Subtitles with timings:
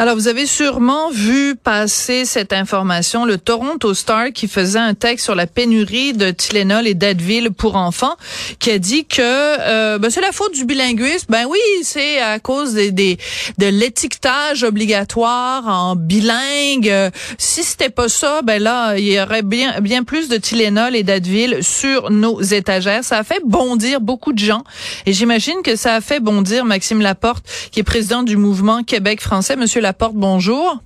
[0.00, 5.24] Alors, vous avez sûrement vu passer cette information, le Toronto Star qui faisait un texte
[5.24, 8.14] sur la pénurie de Tylenol et d'Advil pour enfants,
[8.60, 11.26] qui a dit que euh, ben, c'est la faute du bilinguisme.
[11.28, 13.18] Ben oui, c'est à cause des, des
[13.58, 17.10] de l'étiquetage obligatoire en bilingue.
[17.36, 21.02] Si c'était pas ça, ben là, il y aurait bien bien plus de Tylenol et
[21.02, 23.02] d'Advil sur nos étagères.
[23.02, 24.62] Ça a fait bondir beaucoup de gens,
[25.06, 29.20] et j'imagine que ça a fait bondir Maxime Laporte, qui est président du mouvement Québec
[29.20, 29.56] français.
[29.56, 30.82] Monsieur Laporte, bonjour.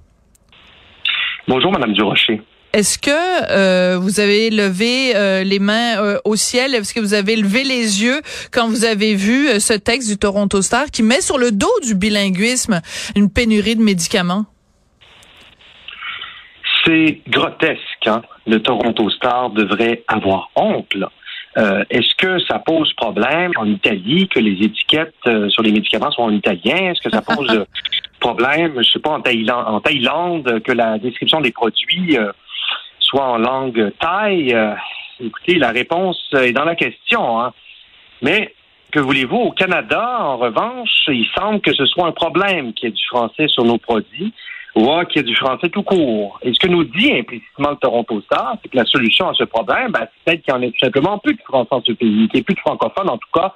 [1.48, 2.40] Bonjour, Madame Durocher.
[2.72, 6.72] Est-ce que euh, vous avez levé euh, les mains euh, au ciel?
[6.76, 8.20] Est-ce que vous avez levé les yeux
[8.52, 11.96] quand vous avez vu ce texte du Toronto Star qui met sur le dos du
[11.96, 12.80] bilinguisme
[13.16, 14.44] une pénurie de médicaments?
[16.84, 18.06] C'est grotesque.
[18.06, 18.22] Hein?
[18.46, 20.94] Le Toronto Star devrait avoir honte.
[21.56, 26.30] Est-ce que ça pose problème en Italie que les étiquettes sur les médicaments sont en
[26.30, 26.92] italien?
[26.92, 27.66] Est-ce que ça pose
[28.22, 32.30] problème, je sais pas, en Thaïlande, en Thaïlande que la description des produits euh,
[33.00, 34.54] soit en langue thaï?
[34.54, 34.74] Euh,
[35.20, 37.40] écoutez, la réponse est dans la question.
[37.40, 37.52] Hein.
[38.22, 38.54] Mais
[38.92, 39.36] que voulez-vous?
[39.36, 43.06] Au Canada, en revanche, il semble que ce soit un problème qu'il y ait du
[43.06, 44.32] français sur nos produits
[44.74, 46.38] ou qu'il y ait du français tout court.
[46.42, 49.44] Et ce que nous dit implicitement le Toronto Star, c'est que la solution à ce
[49.44, 51.92] problème, ben, c'est peut-être qu'il n'y en ait tout simplement plus de français dans ce
[51.92, 53.54] pays, qu'il n'y ait plus de francophones, en tout cas,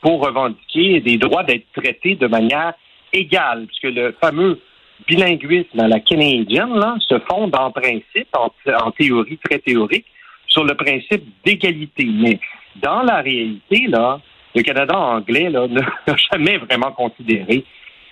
[0.00, 2.74] pour revendiquer des droits d'être traités de manière
[3.12, 4.60] égale, puisque le fameux
[5.06, 10.06] bilinguisme à la canadienne là, se fonde en principe, en, théorie très théorique,
[10.46, 12.04] sur le principe d'égalité.
[12.04, 12.40] Mais
[12.76, 14.20] dans la réalité, là,
[14.54, 17.64] le Canada anglais là, n'a jamais vraiment considéré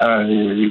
[0.03, 0.71] euh,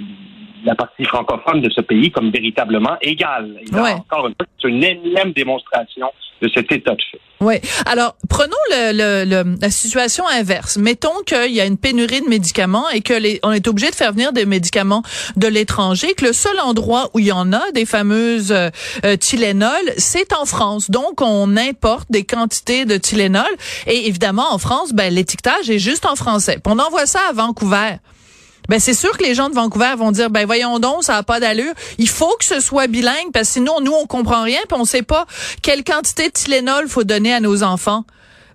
[0.66, 3.60] la partie francophone de ce pays comme véritablement égale.
[3.74, 6.12] encore une fois, c'est une énième démonstration
[6.42, 7.20] de cet état de fait.
[7.42, 7.56] Oui.
[7.86, 10.78] Alors, prenons le, la situation inverse.
[10.78, 13.96] Mettons qu'il y a une pénurie de médicaments et que les, on est obligé de
[13.96, 15.04] faire venir des médicaments
[15.36, 18.70] de l'étranger, que le seul endroit où il y en a des fameuses euh,
[19.06, 20.90] euh, Tylenol, c'est en France.
[20.90, 23.44] Donc, on importe des quantités de Tylenol
[23.88, 26.60] et évidemment, en France, ben, l'étiquetage est juste en français.
[26.66, 27.98] on envoie ça à Vancouver
[28.70, 31.24] ben c'est sûr que les gens de Vancouver vont dire ben voyons donc ça a
[31.24, 31.74] pas d'allure.
[31.98, 34.86] Il faut que ce soit bilingue parce que sinon nous on comprend rien puis on
[34.86, 35.26] sait pas
[35.62, 38.06] quelle quantité de Tylenol faut donner à nos enfants.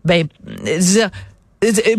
[0.04, 0.26] Ben
[0.78, 1.10] dire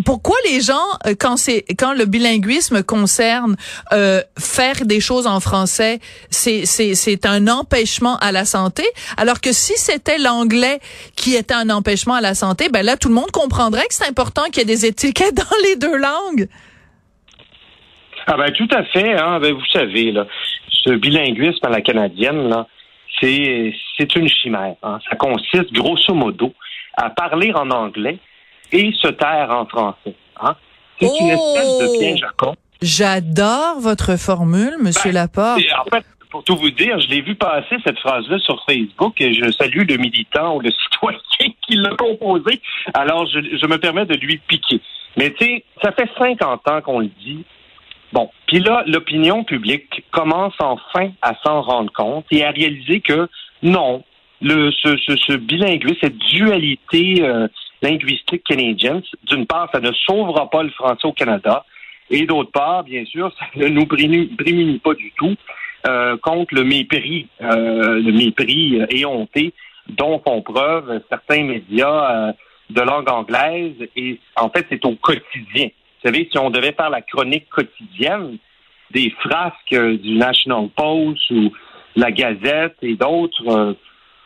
[0.03, 0.85] pourquoi les gens,
[1.19, 3.55] quand c'est quand le bilinguisme concerne
[3.93, 5.99] euh, faire des choses en français,
[6.29, 8.83] c'est c'est c'est un empêchement à la santé,
[9.17, 10.79] alors que si c'était l'anglais
[11.15, 14.07] qui était un empêchement à la santé, ben là tout le monde comprendrait que c'est
[14.07, 16.47] important qu'il y ait des étiquettes dans les deux langues.
[18.27, 19.13] Ah ben tout à fait.
[19.19, 19.39] Hein?
[19.39, 20.25] Ben, vous savez, là,
[20.69, 22.67] ce bilinguisme à la canadienne, là,
[23.19, 24.75] c'est, c'est une chimère.
[24.83, 24.99] Hein?
[25.09, 26.53] Ça consiste, grosso modo,
[26.95, 28.17] à parler en anglais
[28.71, 30.15] et se taire en français.
[30.39, 30.55] Hein?
[30.99, 32.55] C'est une espèce de piège à con.
[32.81, 35.61] J'adore votre formule, Monsieur ben, Laporte.
[35.79, 39.33] En fait, pour tout vous dire, je l'ai vu passer cette phrase-là sur Facebook et
[39.33, 42.61] je salue le militant ou le citoyen qui l'a composé.
[42.93, 44.81] Alors, je, je me permets de lui piquer.
[45.17, 47.43] Mais tu sais, ça fait 50 ans qu'on le dit.
[48.13, 53.29] Bon, puis là, l'opinion publique commence enfin à s'en rendre compte et à réaliser que
[53.63, 54.03] non,
[54.41, 57.47] le, ce, ce, ce bilinguisme, cette dualité euh,
[57.81, 61.65] linguistique canadienne, d'une part, ça ne sauvera pas le français au Canada,
[62.09, 65.35] et d'autre part, bien sûr, ça ne nous prémunit pas du tout
[65.87, 69.53] euh, contre le mépris, euh, le mépris éhonté
[69.87, 72.33] dont font preuve certains médias
[72.69, 75.69] de langue anglaise, et en fait, c'est au quotidien.
[76.03, 78.37] Savez, si on devait faire la chronique quotidienne
[78.91, 81.51] des frasques euh, du National Post ou
[81.95, 83.73] la Gazette et d'autres euh,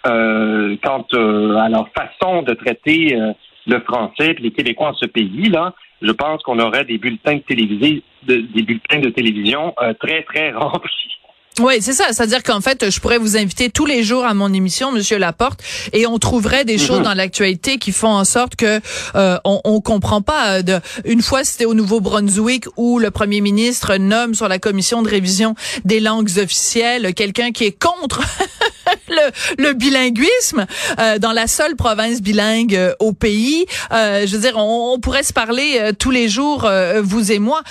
[0.07, 3.17] euh, quant à leur façon de traiter
[3.65, 7.37] le français et les Québécois en ce pays, là, je pense qu'on aurait des bulletins
[7.37, 11.17] de des bulletins de télévision très, très remplis.
[11.59, 12.07] Oui, c'est ça.
[12.11, 15.61] C'est-à-dire qu'en fait, je pourrais vous inviter tous les jours à mon émission, Monsieur Laporte,
[15.93, 17.05] et on trouverait des choses mhm.
[17.05, 18.81] dans l'actualité qui font en sorte que
[19.15, 20.57] euh, on, on comprend pas.
[20.57, 25.01] Euh, de, une fois, c'était au Nouveau-Brunswick où le Premier ministre nomme sur la commission
[25.01, 25.55] de révision
[25.85, 28.21] des langues officielles quelqu'un qui est contre
[29.07, 30.65] le, le, bilinguisme
[30.99, 33.65] euh, dans la seule province bilingue euh, au pays.
[33.91, 36.69] Euh, je veux dire, on, on pourrait se parler tous les jours,
[37.01, 37.61] vous et moi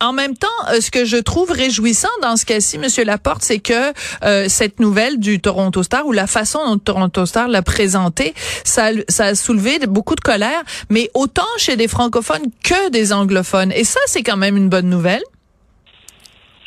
[0.00, 3.60] en même temps, euh, ce que je trouve réjouissant dans ce cas-ci, Monsieur Laporte, c'est
[3.60, 3.92] que
[4.24, 8.90] euh, cette nouvelle du Toronto Star ou la façon dont Toronto Star l'a présentée, ça,
[9.08, 13.72] ça a soulevé beaucoup de colère, mais autant chez des francophones que des anglophones.
[13.72, 15.22] Et ça, c'est quand même une bonne nouvelle.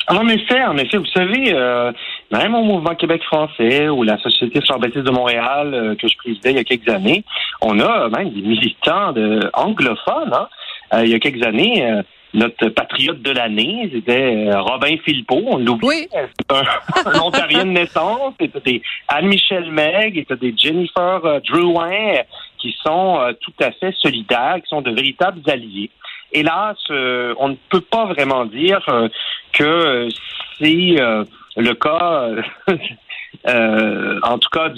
[0.08, 1.92] En effet, en effet, vous savez, euh,
[2.32, 6.56] même au mouvement Québec français ou la Société Fleur de Montréal que je présidais il
[6.56, 7.22] y a quelques années,
[7.62, 10.32] on a même des militants de, anglophones.
[10.32, 11.04] Hein.
[11.04, 15.86] il y a quelques années, notre patriote de l'année, c'était euh, Robin Philpot, on l'oublie.
[15.86, 16.08] Oui.
[16.50, 16.62] un,
[17.10, 18.34] un, Ontarien de naissance.
[18.40, 22.22] C'était des Anne-Michel Meg, et des Jennifer euh, Drouin
[22.58, 25.90] qui sont euh, tout à fait solidaires, qui sont de véritables alliés.
[26.32, 28.86] Hélas, on ne peut pas vraiment dire
[29.52, 30.08] que
[30.60, 30.94] c'est
[31.56, 32.28] le cas,
[34.22, 34.68] en tout cas,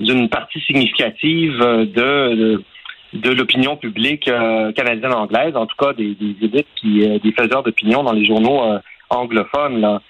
[0.00, 2.64] d'une partie significative de de
[3.12, 7.62] l'opinion publique euh, canadienne anglaise, en tout cas des, des élites qui euh, des faiseurs
[7.62, 8.78] d'opinion dans les journaux euh,
[9.10, 9.80] anglophones.
[9.80, 10.00] Là.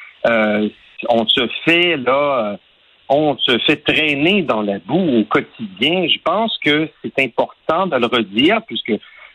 [1.09, 2.59] on se fait là
[3.09, 6.07] on se fait traîner dans la boue au quotidien.
[6.09, 8.93] Je pense que c'est important de le redire, puisque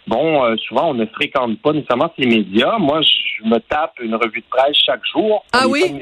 [0.07, 2.79] bon, souvent on ne fréquente pas nécessairement ces médias.
[2.79, 5.45] Moi, je me tape une revue de presse chaque jour.
[5.53, 6.01] Ah oui?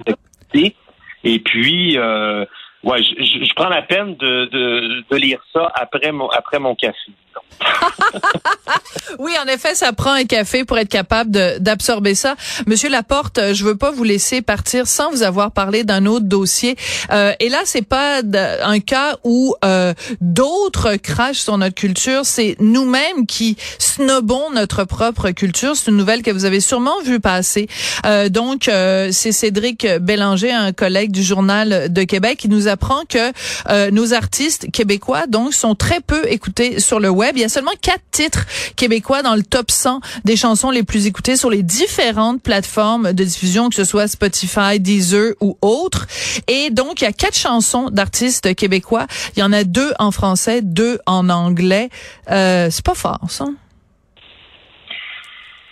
[1.25, 2.45] Et puis, euh,
[2.85, 6.75] ouais, je, je, prends la peine de, de, de, lire ça après mon après mon
[6.75, 7.11] café.
[9.19, 12.35] oui, en effet, ça prend un café pour être capable d'absorber ça.
[12.67, 16.75] Monsieur Laporte, je veux pas vous laisser partir sans vous avoir parlé d'un autre dossier.
[17.11, 18.21] Euh, et là, c'est pas
[18.63, 22.21] un cas où euh, d'autres crachent sur notre culture.
[22.25, 25.75] C'est nous-mêmes qui snobons notre propre culture.
[25.75, 27.67] C'est une nouvelle que vous avez sûrement vu passer.
[28.05, 33.03] Euh, donc, euh, c'est Cédric Bélanger, un collègue du Journal de Québec, qui nous apprend
[33.07, 33.31] que
[33.69, 37.37] euh, nos artistes québécois donc sont très peu écoutés sur le web.
[37.37, 38.45] Il y a seulement quatre titres
[38.75, 43.23] québécois dans le top 100 des chansons les plus écoutées sur les différentes plateformes de
[43.23, 46.05] diffusion, que ce soit Spotify, Deezer ou autres.
[46.47, 49.07] Et donc, il y a quatre chansons d'artistes québécois.
[49.35, 51.89] Il y en a deux en français, deux en anglais.
[52.29, 53.45] Euh, c'est pas fort, ça.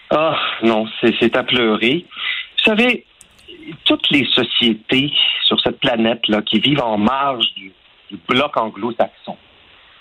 [0.10, 2.06] Ah, non, c'est à pleurer.
[2.58, 3.06] Vous savez,
[3.86, 5.12] toutes les sociétés
[5.46, 7.72] sur cette planète-là qui vivent en marge du,
[8.28, 9.36] bloc anglo-saxon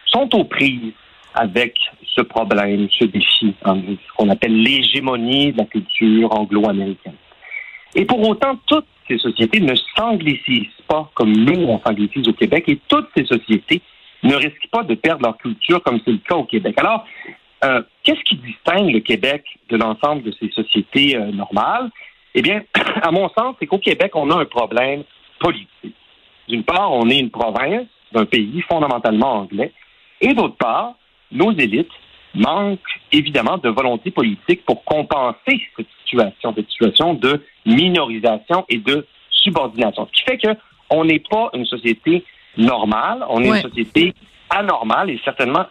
[0.06, 0.92] sont aux prises
[1.34, 1.74] avec
[2.14, 7.14] ce problème, ce défi, hein, ce qu'on appelle l'hégémonie de la culture anglo-américaine.
[7.94, 12.64] Et pour autant, toutes ces sociétés ne s'anglicisent pas comme nous, on s'anglicise au Québec,
[12.68, 13.80] et toutes ces sociétés
[14.22, 16.74] ne risquent pas de perdre leur culture comme c'est le cas au Québec.
[16.76, 17.06] Alors,
[17.64, 21.90] euh, qu'est-ce qui distingue le Québec de l'ensemble de ces sociétés euh, normales?
[22.34, 22.62] Eh bien,
[23.02, 25.04] à mon sens, c'est qu'au Québec, on a un problème
[25.38, 25.96] politique.
[26.48, 29.72] D'une part, on est une province d'un pays fondamentalement anglais,
[30.20, 30.94] et d'autre part,
[31.30, 31.90] nos élites
[32.34, 39.06] manquent évidemment de volonté politique pour compenser cette situation, cette situation de minorisation et de
[39.30, 40.06] subordination.
[40.06, 40.58] Ce qui fait que
[40.90, 42.24] on n'est pas une société
[42.56, 44.14] normale, on est une société
[44.50, 45.66] anormale et certainement,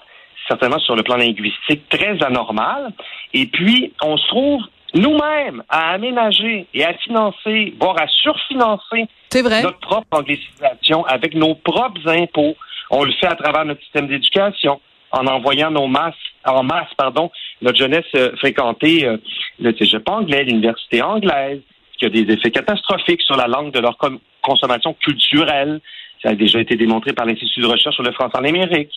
[0.48, 2.92] certainement sur le plan linguistique très anormale.
[3.34, 4.62] Et puis, on se trouve
[4.94, 12.08] nous-mêmes à aménager et à financer, voire à surfinancer notre propre anglicisation avec nos propres
[12.08, 12.56] impôts.
[12.90, 16.16] On le fait à travers notre système d'éducation en envoyant nos masses,
[16.46, 19.18] en masse, pardon, notre jeunesse euh, fréquenter euh,
[19.60, 21.60] le cégep anglais, l'université anglaise,
[21.98, 23.98] qui a des effets catastrophiques sur la langue de leur
[24.42, 25.82] consommation culturelle.
[26.24, 28.92] Ça a déjà été démontré par l'Institut de recherche sur le français en Amérique.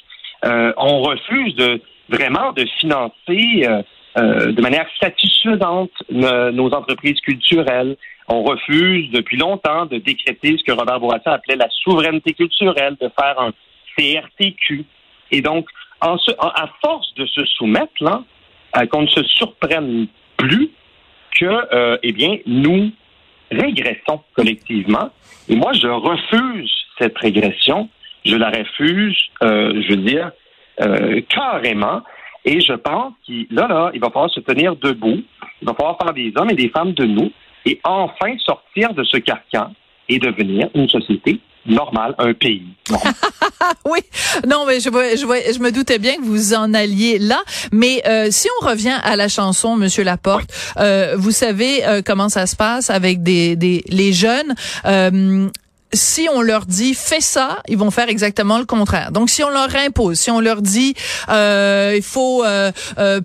[0.44, 3.66] Euh, on refuse de vraiment de financer
[4.16, 7.96] de manière satisfaisante nos entreprises culturelles.
[8.28, 13.10] On refuse depuis longtemps de décréter ce que Robert Bourassa appelait la souveraineté culturelle, de
[13.18, 13.52] faire un
[13.96, 14.84] CRTQ.
[15.30, 15.66] Et donc,
[16.00, 18.22] à force de se soumettre, là,
[18.90, 20.06] qu'on ne se surprenne
[20.36, 20.70] plus
[21.34, 21.44] que,
[21.74, 22.90] euh, eh bien, nous
[23.50, 25.10] régressons collectivement.
[25.48, 27.88] Et moi, je refuse cette régression.
[28.24, 30.30] Je la refuse, euh, je veux dire,
[30.80, 32.02] euh, carrément.
[32.44, 35.22] Et je pense qu'il, là, là, il va falloir se tenir debout.
[35.62, 37.30] Il va falloir faire des hommes et des femmes de nous
[37.66, 39.72] et enfin sortir de ce carcan
[40.08, 42.66] et devenir une société normal, un pays.
[43.86, 44.00] oui,
[44.46, 47.42] non, mais je, vois, je, vois, je me doutais bien que vous en alliez là.
[47.72, 52.28] Mais euh, si on revient à la chanson, Monsieur Laporte, euh, vous savez euh, comment
[52.28, 54.54] ça se passe avec des, des les jeunes
[55.94, 59.12] si on leur dit fais ça, ils vont faire exactement le contraire.
[59.12, 60.94] Donc si on leur impose, si on leur dit
[61.28, 63.20] euh, il faut, euh, euh,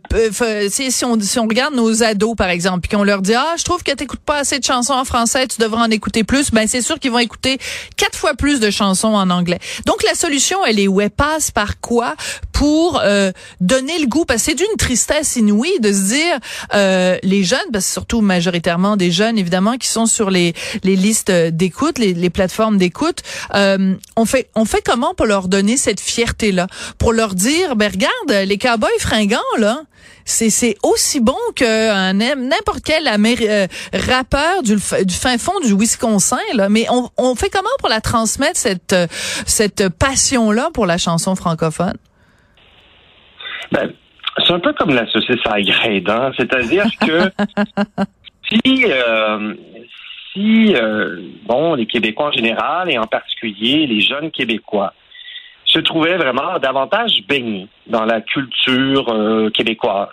[0.69, 3.63] si, on si on regarde nos ados par exemple, puis qu'on leur dit ah je
[3.63, 6.67] trouve que t'écoutes pas assez de chansons en français, tu devrais en écouter plus, ben
[6.67, 7.57] c'est sûr qu'ils vont écouter
[7.97, 9.59] quatre fois plus de chansons en anglais.
[9.85, 12.15] Donc la solution elle est elle passe par quoi?
[12.51, 16.39] Pour euh, donner le goût parce que c'est d'une tristesse inouïe de se dire
[16.73, 20.95] euh, les jeunes, parce que surtout majoritairement des jeunes évidemment qui sont sur les les
[20.95, 23.21] listes d'écoute, les, les plateformes d'écoute,
[23.55, 27.75] euh, on fait on fait comment pour leur donner cette fierté là, pour leur dire
[27.75, 29.81] ben regarde les cowboys fringants là,
[30.25, 36.37] c'est c'est aussi bon que n'importe quel euh, rappeur du, du, fin fond du Wisconsin
[36.53, 38.95] là, mais on, on fait comment pour la transmettre cette
[39.45, 41.97] cette passion là pour la chanson francophone?
[43.71, 43.91] Ben,
[44.45, 46.31] c'est un peu comme la saucisse à hein?
[46.37, 47.31] c'est-à-dire que
[48.49, 49.53] si euh,
[50.33, 54.93] si, euh, bon, les Québécois en général et en particulier les jeunes Québécois
[55.65, 60.09] se trouvaient vraiment davantage baignés dans la culture euh, québécoise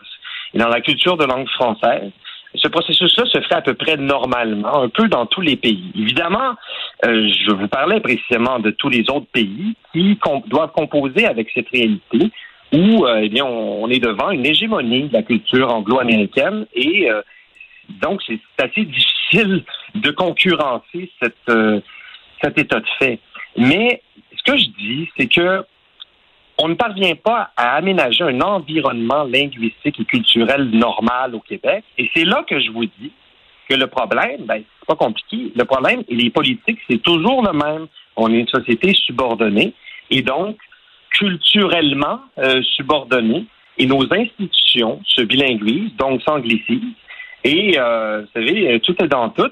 [0.54, 2.10] et dans la culture de langue française,
[2.54, 5.92] ce processus-là se ferait à peu près normalement, un peu dans tous les pays.
[5.94, 6.54] Évidemment,
[7.04, 11.68] euh, je vous parlais précisément de tous les autres pays qui doivent composer avec cette
[11.68, 12.30] réalité
[12.72, 17.08] où, eh bien, on, est devant une hégémonie de la culture anglo-américaine et
[17.88, 19.64] donc c'est assez difficile
[19.94, 21.80] de concurrencer cette, euh,
[22.42, 23.18] cet état de fait.
[23.56, 24.02] Mais
[24.36, 25.64] ce que je dis, c'est que
[26.58, 31.84] on ne parvient pas à aménager un environnement linguistique et culturel normal au Québec.
[31.98, 33.12] Et c'est là que je vous dis
[33.68, 35.52] que le problème, ben, c'est pas compliqué.
[35.54, 37.88] Le problème, et les politiques, c'est toujours le même.
[38.16, 39.74] On est une société subordonnée
[40.10, 40.56] et donc
[41.10, 43.44] culturellement euh, subordonnée.
[43.78, 46.96] Et nos institutions se bilinguisent, donc s'anglicissent.
[47.44, 49.50] Et, euh, vous savez, euh, tout est dans tout.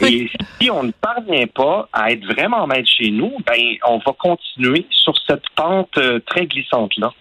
[0.00, 0.28] Et
[0.60, 4.86] si on ne parvient pas à être vraiment maître chez nous, ben, on va continuer
[4.90, 7.12] sur cette pente euh, très glissante-là.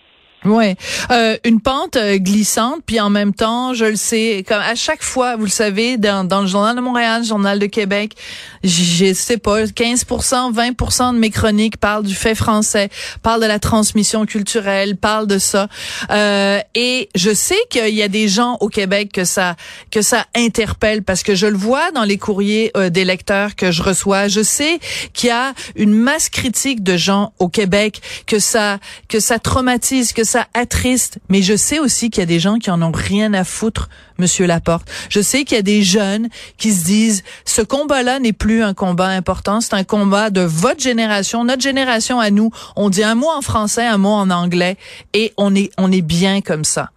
[0.46, 0.76] Ouais,
[1.12, 5.02] euh, une pente euh, glissante, puis en même temps, je le sais, comme à chaque
[5.02, 8.16] fois, vous le savez, dans, dans le journal de Montréal, le journal de Québec,
[8.64, 12.90] je sais pas, 15%, 20% de mes chroniques parlent du fait français,
[13.24, 15.68] parlent de la transmission culturelle, parlent de ça.
[16.12, 19.56] Euh, et je sais qu'il y a des gens au Québec que ça
[19.92, 23.72] que ça interpelle parce que je le vois dans les courriers euh, des lecteurs que
[23.72, 24.28] je reçois.
[24.28, 24.80] Je sais
[25.14, 30.14] qu'il y a une masse critique de gens au Québec que ça que ça traumatise,
[30.14, 32.82] que ça ça attriste, mais je sais aussi qu'il y a des gens qui en
[32.82, 33.88] ont rien à foutre,
[34.18, 34.86] Monsieur Laporte.
[35.10, 36.28] Je sais qu'il y a des jeunes
[36.58, 40.82] qui se disent ce combat-là n'est plus un combat important, c'est un combat de votre
[40.82, 42.52] génération, notre génération à nous.
[42.76, 44.76] On dit un mot en français, un mot en anglais,
[45.14, 46.90] et on est on est bien comme ça.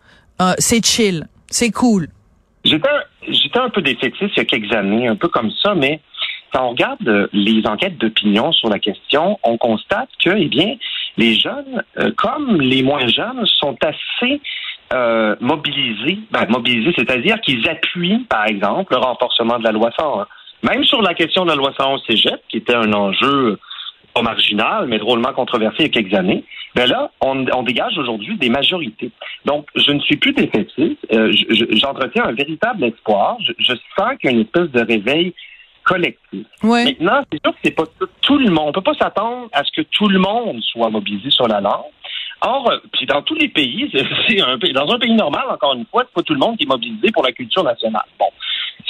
[0.43, 2.09] Euh, c'est chill, c'est cool.
[2.65, 2.89] J'étais
[3.55, 6.01] un peu défaitiste il y a quelques années, un peu comme ça, mais
[6.53, 10.75] quand on regarde les enquêtes d'opinion sur la question, on constate que, eh bien,
[11.19, 14.41] les jeunes, euh, comme les moins jeunes, sont assez
[14.95, 16.21] euh, mobilisés.
[16.31, 20.27] Ben, mobilisés, c'est-à-dire qu'ils appuient, par exemple, le renforcement de la loi 101.
[20.63, 23.59] Même sur la question de la loi 101 Cégep, qui était un enjeu
[24.15, 26.45] pas marginal, mais drôlement controversé il y a quelques années,
[26.75, 29.11] ben là, on, dégage aujourd'hui des majorités.
[29.45, 30.99] Donc, je ne suis plus défaitiste.
[31.13, 31.33] Euh,
[31.73, 33.37] J'entretiens un véritable espoir.
[33.41, 35.35] Je, je sens qu'il y a une espèce de réveil
[35.89, 36.47] collectif.
[36.63, 37.85] Maintenant, c'est sûr que c'est pas
[38.21, 38.69] tout, le monde.
[38.69, 41.91] On peut pas s'attendre à ce que tout le monde soit mobilisé sur la langue.
[42.43, 43.91] Or, euh, puis dans tous les pays,
[44.29, 46.65] c'est un dans un pays normal, encore une fois, c'est pas tout le monde qui
[46.65, 48.05] est mobilisé pour la culture nationale.
[48.19, 48.29] Bon,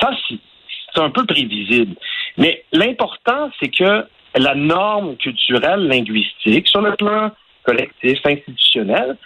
[0.01, 1.95] ça c'est un peu prévisible.
[2.37, 7.31] Mais l'important, c'est que la norme culturelle, linguistique, sur le plan
[7.63, 9.17] collectif, institutionnel,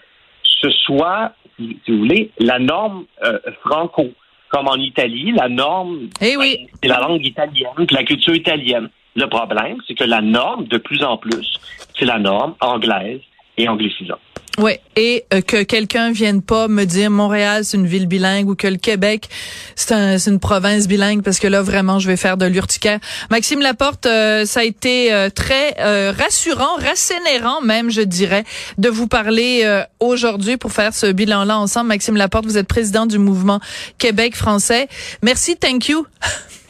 [0.42, 4.12] ce soit, si vous voulez, la norme euh, franco
[4.52, 6.58] comme en Italie, la norme, eh oui.
[6.60, 8.88] Ben, c'est la langue italienne, la culture italienne.
[9.16, 11.58] Le problème, c'est que la norme, de plus en plus,
[11.98, 13.20] c'est la norme anglaise
[13.56, 14.20] et anglicisante.
[14.58, 18.54] Oui, et euh, que quelqu'un vienne pas me dire Montréal c'est une ville bilingue ou
[18.54, 19.30] que le Québec
[19.76, 22.98] c'est un, une province bilingue parce que là vraiment je vais faire de l'urticaire.
[23.30, 25.72] Maxime Laporte, euh, ça a été euh, très
[26.12, 28.44] rassurant, rassénérant même je dirais
[28.76, 29.64] de vous parler
[30.00, 31.88] aujourd'hui pour faire ce bilan-là ensemble.
[31.88, 33.60] Maxime Laporte, vous êtes président du mouvement
[33.96, 34.86] Québec français.
[35.22, 36.06] Merci, thank you.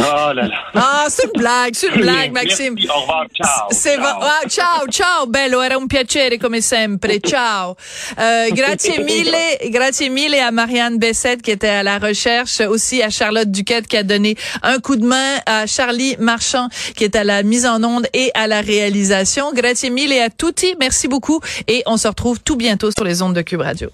[0.00, 0.48] Oh là là.
[0.74, 2.74] Ah, c'est une blague, c'est une blague, Maxime.
[2.74, 3.68] Merci, au revoir, ciao.
[3.72, 4.00] Ciao.
[4.02, 7.18] va- ah, ciao, ciao, bello, era un piacere come sempre.
[7.20, 7.74] Ciao.
[8.18, 9.34] Euh, grazie mille,
[9.70, 13.96] grazie mille à Marianne Bessette qui était à la recherche, aussi à Charlotte Duquette qui
[13.96, 17.82] a donné un coup de main, à Charlie Marchand qui est à la mise en
[17.82, 19.52] onde et à la réalisation.
[19.52, 23.34] Grazie mille à tutti, merci beaucoup et on se retrouve tout bientôt sur les ondes
[23.34, 23.88] de Cube Radio.